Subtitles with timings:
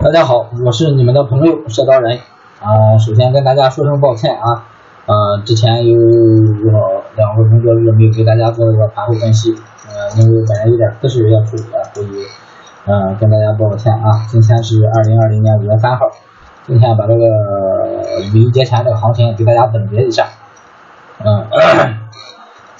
[0.00, 2.20] 大家好，我是你们的朋友社招人
[2.60, 4.62] 啊、首先跟大家说声抱歉啊，
[5.06, 5.96] 呃，之前有
[7.16, 9.52] 两个工作日没有给大家做这个盘后分析，
[9.88, 12.06] 呃，因为本人有点私事要处理啊，所以
[12.86, 14.22] 呃跟大家抱歉啊。
[14.28, 16.06] 今天是二零二零年五月三号，
[16.64, 17.24] 今天把这个
[18.32, 20.28] 五一节前这个行情给大家总结一下，
[21.24, 21.44] 嗯。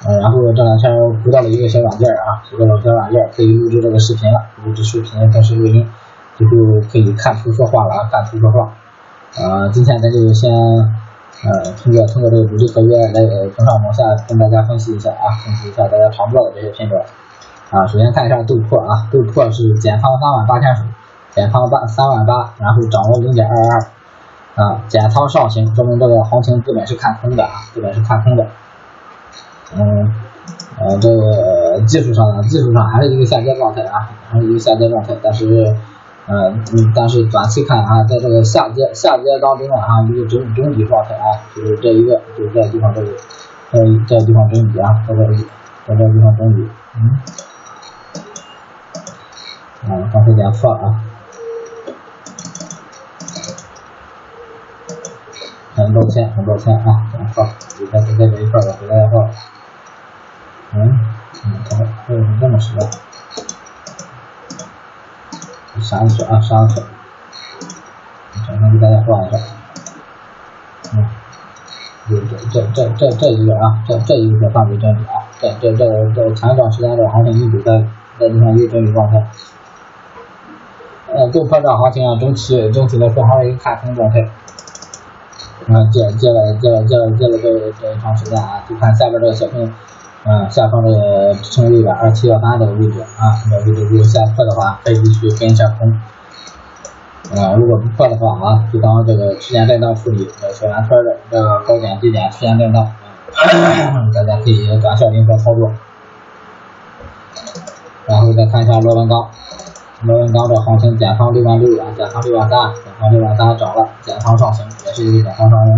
[0.07, 0.93] 嗯， 然后这两天
[1.25, 5.85] 读到了一个小软件啊，一个小软件可以录制这个视频了，录制视频开始录音，
[6.39, 6.51] 以后
[6.91, 8.73] 可以看图说话了啊，看图说话。
[9.37, 10.51] 呃，今天咱就先
[11.45, 13.21] 呃通过通过这个主力合约来
[13.55, 16.99] 从上往下跟大家分析一下啊，分析一下大家常做的这些品种
[17.71, 17.87] 啊。
[17.87, 20.83] 首先看一下豆粕啊，豆粕是减仓三万八千手，
[21.31, 23.71] 减仓八三万八，然后涨了零点二二
[24.59, 28.47] 啊，减仓上行，说明这个行情基本是看空的啊，基本是看空的。
[29.77, 29.83] 嗯，
[30.81, 35.45] 呃，这个技术上呢，技术上还是一个下跌状态啊，还是一个下跌状态，但是，
[36.31, 43.09] 嗯，嗯，但是短期看啊，在这个下跌下跌当中啊，一个整整理状态啊，就是这一个，就是这个地方这个，
[43.73, 45.43] 这这个地方整理啊，在这里，
[45.87, 47.01] 在这个地方整理，嗯，
[49.89, 51.01] 啊，刚才点错了啊。
[55.77, 57.43] 很抱歉，很抱歉啊，点错，
[57.79, 59.15] 就在在这一块我给大家报。
[60.75, 60.77] 嗯，
[61.47, 62.77] 嗯，怎么为什么这么说？
[65.89, 66.83] 上去啊，上去，
[68.47, 69.39] 马上给大家画一下。
[70.93, 71.03] 嗯，
[72.11, 72.21] 这
[72.53, 77.73] 这这这这一个啊，这这一个范围整理啊，这这这这前一段时间这行情一直在
[78.21, 79.17] 在地方有整理状态。
[81.07, 84.21] 呃，豆粕这行情啊，整体整体来说还是一个看空状态。
[85.69, 89.73] 啊，接接了接了接了接了这这一长时间啊，就看下边这个小平。
[90.25, 95.89] 嗯，下方的支撑位吧，二七幺八这个位置啊，这个位置如果下破的话，可以继续跟一下空。
[97.37, 102.85] 啊，如果不破的话啊，就当这个区间震荡处理，小圆圈的这个高点低点区间震荡，
[103.33, 105.71] 大家可以短线灵活操作。
[108.07, 109.31] 然后再看一下螺纹钢，
[110.03, 115.71] 螺纹钢的行情减仓六万六啊，减仓六万三，减仓六万三涨了，减仓上行，也是一个减仓上行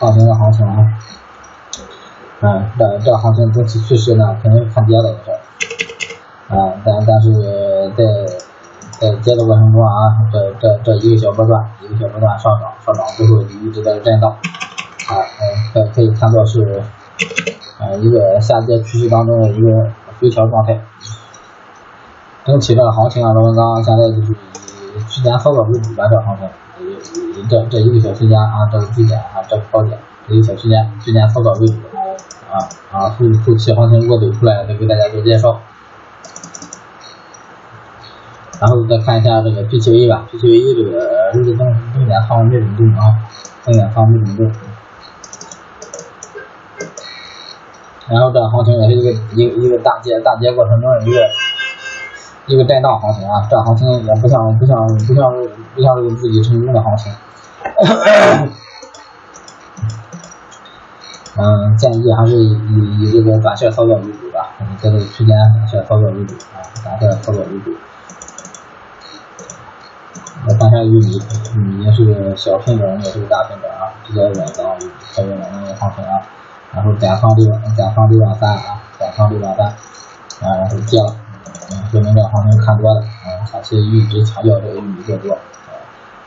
[0.00, 0.76] 上行的行情啊。
[2.42, 5.38] 嗯，这这行情整体趋势呢，肯定是看跌的事儿。
[6.48, 7.32] 啊，但但是
[7.96, 8.04] 在
[9.00, 9.96] 在跌的过程中啊，
[10.30, 14.30] 这这这一个小波段，一个小波段上涨，上涨之后就一直在震荡。
[14.30, 15.42] 啊，嗯，
[15.72, 16.82] 可可以看作是，
[17.80, 19.66] 呃，一个下跌趋势当中的一个
[20.20, 20.78] 回调状态。
[22.44, 29.98] 整体这个行情啊，螺纹钢现在就是以区间操作为主吧，这行情，这这一个小区间啊，这个低点啊，这个高点，
[30.28, 31.74] 这一小区间区间操作为主。
[32.92, 35.60] 啊，后后期行情如果走出来，再给大家做介绍。
[38.58, 41.58] 然后再看一下这个 PQE 吧，PQE 这个日增
[41.92, 43.12] 增减仓没怎动啊，
[43.62, 44.50] 增减仓没怎动。
[48.08, 51.28] 然后这行情也是一个一一个大跌大跌过程中的一个
[52.46, 55.30] 一个震荡行情啊，这行情也不像不像不像
[55.74, 57.12] 不像这个自己成功的行情。
[61.38, 64.48] 嗯，建议还是以以以这个短线操作为主吧，
[64.80, 67.70] 在这个区间短线操作为主啊，短线操作为主。
[70.48, 71.20] 来看一下玉米，
[71.54, 76.22] 玉米是小品种，也是大品种啊，比较稳当，比较稳当的行情啊。
[76.72, 77.44] 然后减仓六
[77.76, 81.14] 减仓六万三啊，减仓六万三啊，然后跌了，
[81.90, 85.36] 说明这行情看多了啊，下期一直强调这个玉米做多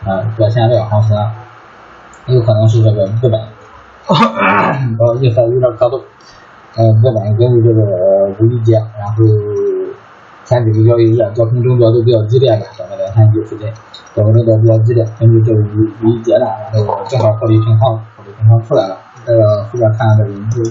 [0.05, 1.33] 啊，表现这个行情啊
[2.27, 3.41] 有可能是这个日本。
[4.09, 6.01] 不好意思，有点咳嗽。
[6.73, 7.77] 呃，日本根据这个
[8.41, 9.21] 五一节，然后
[10.45, 13.69] 前几个交易日做空动作都比较激烈的，在这两天几附近
[14.15, 15.05] 做空动作比较激烈。
[15.19, 18.97] 根据这个五五一节呢，然后正好获利平仓，获利平仓出来了。
[19.25, 20.63] 这个后边看这个就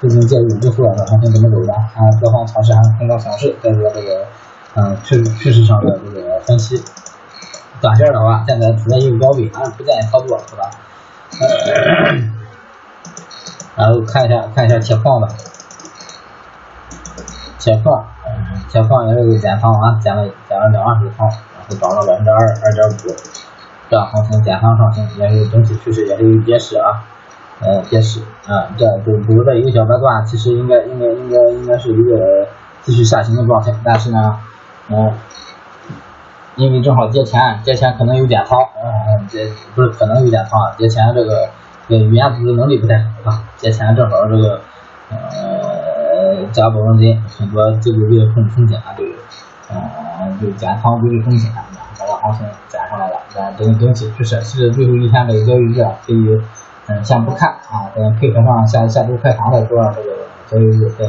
[0.00, 1.72] 资金介入之后，这行情怎么走的？
[1.94, 4.26] 看各方尝试还是空方强势，再说这个
[4.74, 6.82] 嗯趋趋势上的这个分析。
[7.80, 10.66] 短线的话，现在处在一个高位，还是不建议操作，是吧？
[13.86, 15.28] 然后看一下看一下铁矿吧，
[17.56, 23.14] 铁矿，嗯，铁矿也是个减仓啊，减了减了两万手仓，然后涨了百分之二二点五，
[23.88, 26.98] 这行情减仓上行，也是整体趋势也是有跌势啊，
[27.60, 32.48] 呃跌势啊，这就比如这一个小波段，其实应该应该应该应该是一个
[32.82, 34.40] 继续下行的状态，但是呢，
[34.88, 35.14] 嗯，
[36.56, 41.48] 因为正好节前节前可能有减仓，嗯，节不是可能有减仓啊，节前这个。
[41.88, 43.44] 对，语言组织能力不太好啊。
[43.56, 44.60] 节前正好这个
[45.10, 49.04] 呃加保证金，很多机构为了控制风险啊，就
[49.72, 56.16] 呃就减仓规避风险，把这行情涨上来了，啊，整整体趋势是最后一天的交易日啊，可以
[56.88, 60.10] 嗯先不看啊，再配合上下下周开盘的时候这个
[60.46, 61.06] 交易日，再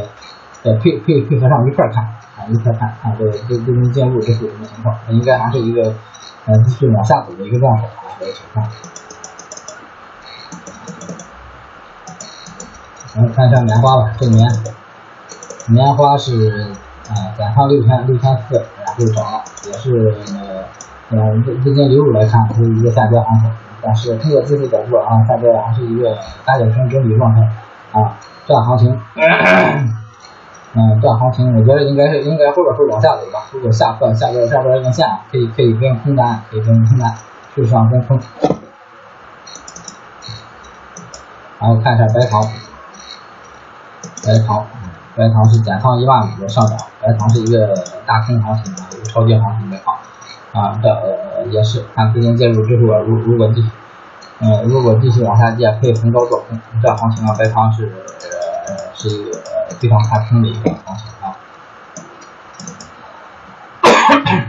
[0.62, 2.04] 再配配配合上一块看
[2.38, 4.96] 啊一块看啊这个资资金进入这是什么情况？
[5.10, 5.82] 应该还是一个
[6.46, 8.68] 呃继续往下走的一个状态啊这个情况。
[13.18, 14.48] 我们看一下棉花吧，这棉
[15.68, 16.72] 棉花是
[17.10, 21.18] 啊减仓六千六千四，然后涨了，也是呃呃
[21.64, 26.16] 资金流入来看是一个下跌行情，但是通过技术角度啊，下边还是一个
[26.46, 27.42] 大点升整理状态
[27.92, 28.14] 啊，
[28.46, 29.02] 这样行情，
[30.76, 37.12] 嗯，这样行情我觉得应该是应该后边会往下走吧，如果下破下边下边一根线，可以可以不用空单，可以不用空单，
[37.56, 38.20] 就上跟空，
[41.60, 42.44] 然后看一下白糖。
[44.26, 44.66] 白糖，
[45.16, 47.74] 白糖是减仓一万五的上涨，白糖是一个
[48.06, 49.94] 大空行情啊，一个超跌行情白糖
[50.54, 53.70] 啊，这呃也是看资金介入之后啊，如如果继续，
[54.40, 57.86] 嗯，如果继续往下跌，可以逢高做空，这行情啊，白糖是
[58.68, 59.40] 呃是一个
[59.80, 61.38] 非常看空的一个行情啊。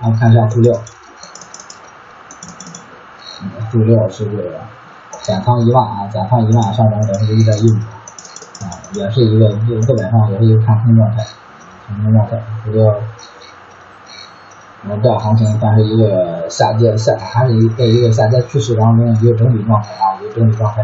[0.00, 0.74] 然后看一下资料，
[3.70, 4.60] 资料是这个。
[5.24, 7.76] 减仓一万啊，减仓一万，上涨百分之一点一五，
[8.60, 11.24] 啊，也是一个就基本上也是一个看空状态，
[11.88, 12.38] 看空状态。
[12.66, 12.84] 这个，
[14.86, 20.82] 呃，这行情算是一个下跌下，还是一在一个下跌趋势当中一个整理状态啊，一个整理状态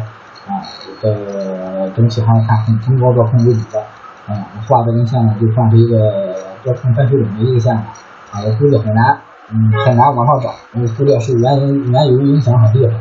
[0.48, 0.64] 啊。
[0.88, 3.84] 一个整体还是看空，从高做空为主的，
[4.26, 6.34] 嗯，画这根线呢，就算是一个
[6.64, 7.84] 做空分水岭的一个线了，
[8.32, 9.20] 啊，也估计很难，
[9.50, 12.94] 嗯，很难往上涨，因为塑料是原因原油影响很厉害。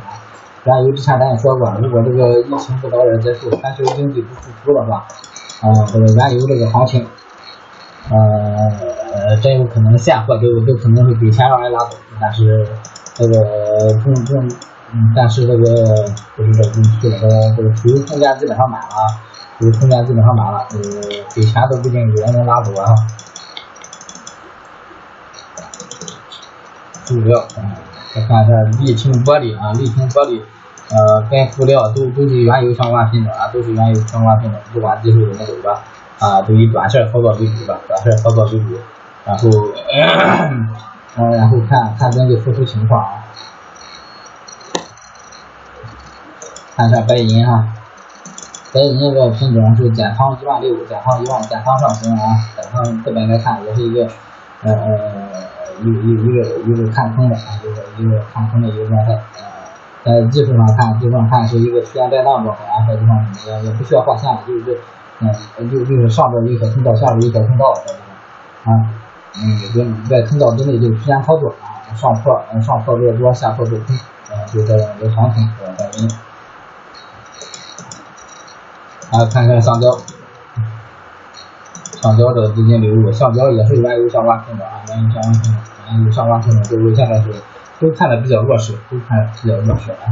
[0.69, 5.07] 原油之前咱也说过，如果这个疫情不早点结束，全球经济不复苏了，是吧？
[5.62, 7.07] 啊，这个原油这个行情，
[8.12, 11.98] 呃，真有可能现货都都可能会给钱让人拉走。
[12.21, 12.68] 但是
[13.16, 13.33] 这个
[14.04, 14.48] 中中，
[14.94, 15.66] 嗯，但是这个
[16.38, 18.88] 就是这中去了，这个这个储油空间基本上满了，
[19.57, 20.77] 储油空间基本上满了，呃，
[21.33, 22.94] 给钱都不一定有人能拉走啊。
[27.06, 27.48] 主要。
[28.12, 30.42] 再看一下沥青玻璃啊，沥青玻璃，
[30.91, 35.81] 呃，跟塑料都都是原油相关品种啊，都是原油相关品种，不管技术怎么走吧，
[36.19, 38.65] 啊，都以短线操作为主吧，短线操作为主。
[39.25, 39.50] 然后，
[41.18, 43.24] 嗯，然后看看根据特殊情况啊，
[46.75, 47.68] 看一下白银哈，
[48.74, 54.07] 白银这个品种是减仓一万六，减仓一万，减仓上行啊，减仓这边来看也是一个，
[54.63, 54.89] 呃呃。
[55.81, 59.18] 一一一个一个看空的啊，一个一个看空的一个状态，
[60.10, 63.16] 呃，在技术上看，技术上看是一个区间震荡状态啊，这地方
[63.46, 64.82] 也也不需要画线了，就是
[65.20, 67.66] 嗯，就就是上边一个通道，下边一个通道
[68.64, 68.74] 啊，
[69.38, 73.96] 嗯，就在通道之内就区间操作啊，上破上破越多，下破越空，
[74.32, 76.10] 呃，就这样一个行情呃，原因。
[79.12, 79.88] 来看看橡胶。
[82.02, 85.62] 橡胶的资金流入，橡胶也是原油相关品种啊，原油相关品种，
[85.92, 87.30] 原油相关品种都是现在是
[87.80, 90.04] 都看的比较弱势，都看比较弱势啊。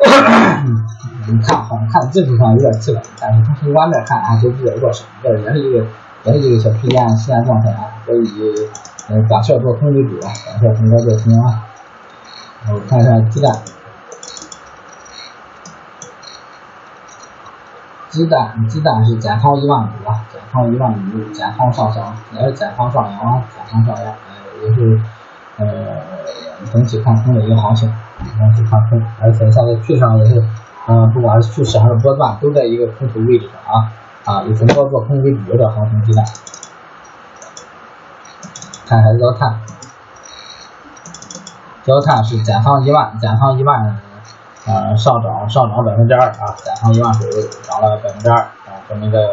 [1.26, 5.84] 你看好像看技术上有点企稳，但是从宏观来看啊都比较弱势，这也是一个
[6.24, 8.20] 也是一个小区间区间状态啊，所以
[9.08, 11.66] 呃短线做空为主啊，短线成交做空啊。
[12.72, 13.52] 我看一下鸡蛋。
[18.10, 25.09] 鸡蛋，鸡蛋是减仓一万五啊，减仓一万五，减仓上涨，也是减仓上扬啊，减仓上扬，呃，也是呃
[26.72, 27.92] 整体看空的一个行情，
[28.38, 30.42] 整体看空，而且现在趋势上也是，
[30.88, 33.92] 嗯，不管是趋势还是波段，都在一个空头位置上啊，
[34.24, 36.24] 啊，以逢高做空为主的行情鸡蛋。
[38.86, 39.60] 看一下焦炭，
[41.84, 43.98] 焦炭是减仓一万，减仓一万。
[44.66, 47.20] 呃，上涨上涨百分之二啊，减仓一万手，
[47.62, 49.26] 涨了百分之二啊，说明这个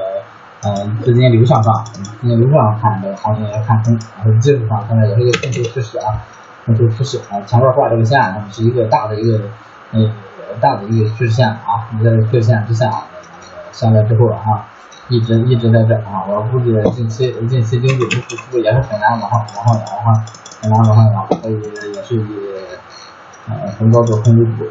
[0.63, 6.15] 嗯资金流向上，资金流向上看这个行情也看空，然后技术上现在也是一个空头趋势啊，
[6.67, 8.19] 空头趋势啊，前面画这个线
[8.51, 9.39] 是一个大的一个
[9.93, 10.03] 呃
[10.59, 12.91] 大的一个趋势线啊，你这个趋势线之下
[13.71, 14.67] 下来之后啊，
[15.07, 20.11] 一直一直在这啊，我估计近期近期经济不复苏也是很难往上往上扬哈，
[20.61, 21.53] 很难往上扬，所以
[21.95, 22.27] 也是以
[23.47, 24.69] 呃逢高做空为主。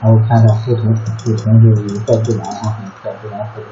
[0.00, 3.68] 然后看一下护城，护城是特自然啊，特自然护城。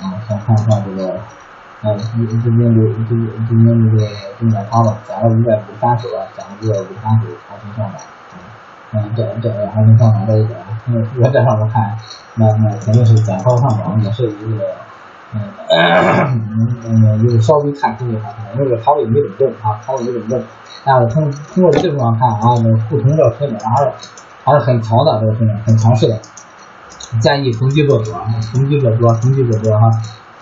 [0.00, 1.20] 啊，先看一下这个，
[1.84, 4.08] 呃，资资金流，资资金这个
[4.40, 8.00] 中买仓吧，减了五百五三手啊，减了五百五三手，行情上涨。
[8.92, 11.94] 嗯，这这行情上涨这一点，因为我在上面看，
[12.36, 14.64] 那那肯定是减仓上涨，也是一个
[15.34, 15.42] 嗯
[16.86, 20.42] 嗯就是稍微看出一下，那个仓位没怎么动啊，仓位没怎么动，
[20.84, 23.92] 但是从通过技术上看啊，那沪通这个品种还是
[24.42, 26.18] 还是很强的，这个品种很强势的，
[27.20, 28.14] 建议逢低做多，
[28.54, 29.90] 逢低做多，逢低做多哈，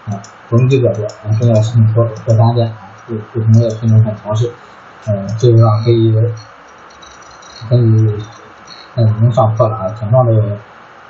[0.07, 1.07] 啊，逢低做多，
[1.39, 2.73] 重要事情说说三遍，
[3.07, 4.51] 沪沪通这个品种很强势，
[5.07, 6.13] 嗯，技术上可以
[7.69, 7.81] 可以
[8.97, 10.57] 嗯能上课了啊，天上这个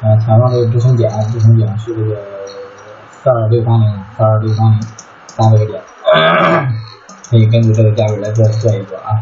[0.03, 2.17] 嗯天上这个支撑点，支撑点是这个。
[3.25, 4.83] 四二六三零，四二六三零，
[5.29, 5.81] 三个点，
[7.31, 9.15] 可以根据这个价位来做做一个啊。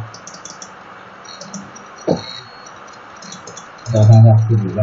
[3.93, 4.83] 再看一下沪指吧，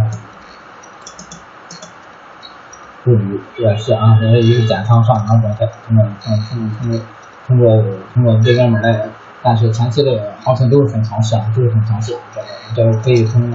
[3.07, 6.99] 沪指也是啊，也是一个减仓上涨状态，通过通通通过
[7.47, 7.81] 通过
[8.13, 9.07] 通过这哥们来，
[9.41, 12.13] 但是前期的行情都是很强势啊，都是很强势，
[12.75, 13.49] 这个可以从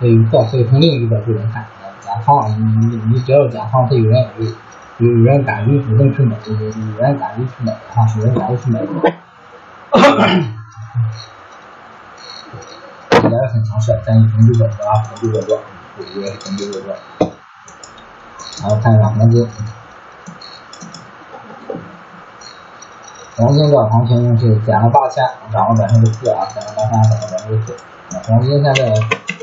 [0.00, 1.64] 可以到可以从另一个角度来看，
[2.00, 4.46] 减仓你你你只要减仓，它有人有。
[4.98, 6.60] 有人敢于主动去买，有有
[6.98, 8.80] 人敢于去买啊，有人敢于去买，
[13.12, 15.60] 也是很强势，建议逢低做多啊，逢低做多，
[15.98, 16.96] 也是逢低做多。
[18.62, 19.48] 然后看一下黄金，
[23.36, 25.22] 黄金这行情是减了八千，
[25.52, 27.76] 涨了百分之四啊，减了八千，涨了百分之四。
[28.28, 28.82] 黄金现在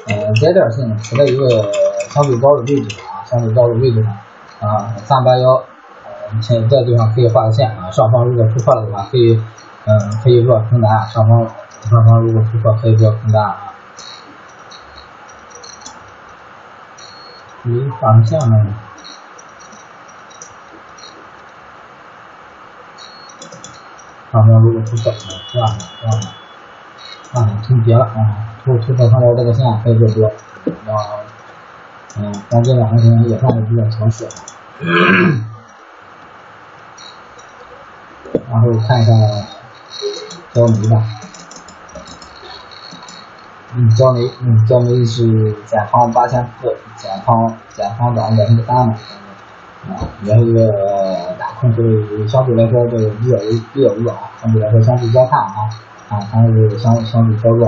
[0.08, 1.72] 呃阶段性处在一个
[2.10, 4.17] 相对高的位置啊，相对高的位置上。
[4.60, 9.38] 啊，三八幺，呃，现这地方可以画个线啊，上方如果突破了的话，可以，
[9.86, 11.46] 嗯，可以做空单，上方
[11.82, 13.74] 上方如果突破可以做空单啊。
[17.63, 18.74] 你画个线呢？
[24.34, 25.13] 上方如果突破，
[25.54, 26.34] 挂上挂上，
[27.32, 28.18] 挂上终结了啊，
[28.66, 30.32] 突突破上面这个线可以做多，
[30.88, 31.20] 然后，
[32.18, 34.28] 嗯，黄金的行情也算是比较强势。
[38.50, 39.12] 然后看一下
[40.52, 41.04] 焦煤吧，
[43.75, 45.28] 嗯，焦煤，嗯，焦煤是
[45.68, 48.96] 减仓八千四，减仓减仓涨百分之三嘛，
[49.90, 50.72] 啊，也是
[51.70, 53.38] 一个大空头，相对来说这个比较
[53.74, 55.70] 比较弱啊，相对来说相对较差啊，
[56.10, 57.67] 啊，还是相相对较弱，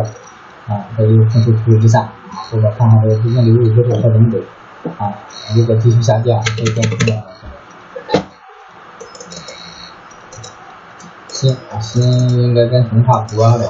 [0.67, 4.37] 啊，在一个空头趋势之下，后边看看这个资金流入之后它怎么走。
[4.99, 5.11] 啊，
[5.55, 7.23] 如果继续下降，可以跟进了。
[11.27, 12.01] 锌，锌
[12.37, 13.67] 应该跟铜差不多的，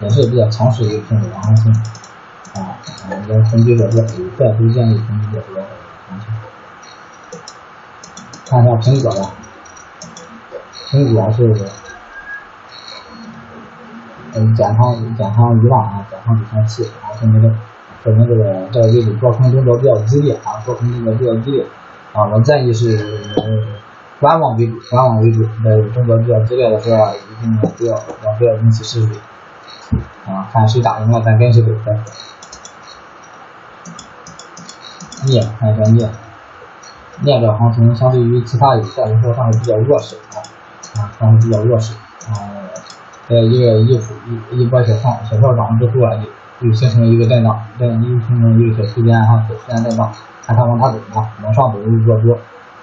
[0.00, 1.72] 也是比较强势一个品种，行情。
[2.54, 2.78] 啊，
[3.10, 4.00] 应该逢低做多，
[4.36, 5.62] 再不建议逢低做多。
[8.48, 9.30] 看一下苹果吧，
[10.88, 11.54] 苹果是
[14.34, 17.54] 嗯减仓减仓一万啊，减仓九千七，然后现在的。
[18.00, 21.66] 说明这个这个位置做空动作比较激烈啊，做空动作比较激烈
[22.12, 22.96] 啊，我建议是
[24.20, 25.42] 观望为主，观望为主。
[25.64, 27.96] 在动作比较激烈的时候，一定不要
[28.38, 29.16] 不要引起失水
[30.26, 31.92] 啊，看谁打赢了，咱跟谁走呗。
[35.26, 36.08] 镍，看一下镍，
[37.22, 40.38] 镍这行情相对于其他有色来说算是比较弱势啊，
[40.98, 41.94] 啊，算是比较弱势
[42.28, 42.32] 啊，
[43.28, 44.00] 在一个一
[44.52, 46.18] 一一波小上小上涨之后啊。
[46.60, 50.12] 又形成一个震荡，这又形成一个小区间哈，小区间震荡，
[50.44, 51.30] 看它往哪走啊？
[51.44, 52.34] 往上走就做多，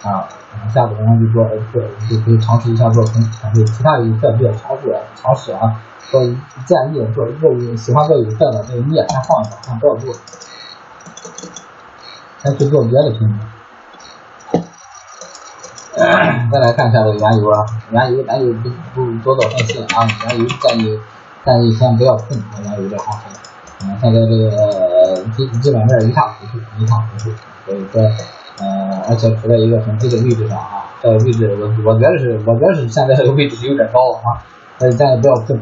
[0.01, 0.23] 啊，
[0.61, 3.15] 往下走就做做就可以尝试一下做空。
[3.43, 5.75] 但是其他有色比较强势强势啊，
[6.09, 10.13] 做建议做做喜欢做有色的那个镍先放一放，看不要做，
[12.43, 13.54] 先去做别的品种。
[16.51, 20.99] 再来看一下这个原油啊，原油原油不不多做分析了啊，原油建议
[21.45, 23.31] 建议先不要碰原油这行情。
[23.81, 27.31] 嗯，现在这个基基本面一塌糊涂，一塌糊涂，
[27.65, 28.01] 所以说，
[28.59, 34.43] 呃，而且处在一个很低的位置上啊，这个位置我我觉得是，我觉得是现在这个位置是有点高了啊，
[34.79, 35.59] 所以咱也不要碰。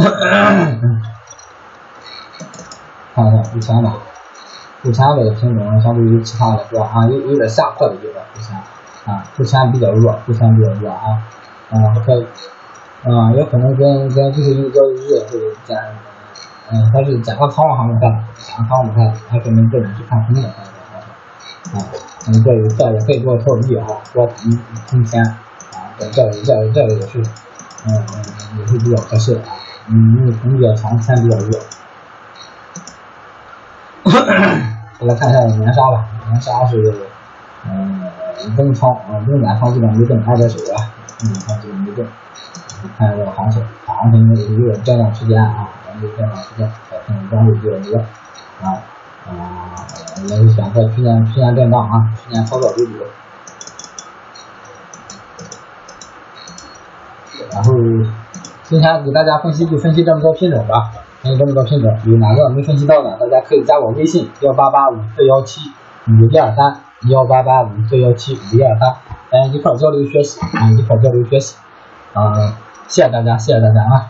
[3.12, 3.96] 看一下五千吧，
[4.84, 8.56] 五千这个品种相对于其他来说啊，有有点下破的地方，五千
[9.06, 11.22] 啊，五千比较弱，五千比较弱啊，
[11.70, 12.24] 啊，可。
[13.02, 15.74] 啊，有可能跟跟最后一个交易日会减，
[16.68, 18.12] 嗯，它是减个仓还是干？
[18.36, 20.60] 减个仓不看，还说明个人去看空的，啊，
[22.20, 24.34] 可能，这个这也可以做套利啊，多空
[24.90, 27.18] 空钱啊，这这这这个也是，
[27.88, 29.56] 嗯嗯，也是比较合适的啊，
[29.88, 31.58] 嗯，因为空比较长，钱比较弱。
[34.10, 34.18] 再
[35.06, 36.76] 来看一下棉纱吧，棉纱是，
[37.66, 38.02] 嗯，
[38.56, 40.78] 增仓啊，增减仓基本没动，二在手啊，
[41.18, 42.04] 增减仓基本没动。
[42.96, 47.98] 看一下这个行情，行情有一个震荡区间啊，咱们就震荡区间，小心关注比较多
[48.62, 48.72] 啊，
[49.28, 49.30] 啊，
[50.30, 52.92] 来选择区间区间震荡啊，区间操作为主。
[57.52, 57.72] 然后
[58.64, 60.90] 今天给大家分析就分析这么多品种吧，
[61.22, 65.60] 还有这么多品种，有哪个没分析到的，大家可以加我微信幺八八五四幺七
[66.08, 68.94] 五一二三幺八八五四幺七五一二三，
[69.30, 71.56] 大家一块交流学习啊，一块交流学习
[72.14, 72.56] 啊，
[72.88, 74.09] 谢谢大家，谢谢大家啊。